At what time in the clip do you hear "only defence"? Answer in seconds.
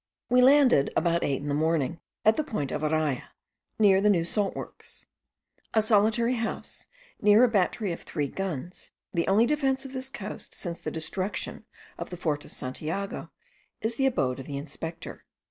9.27-9.85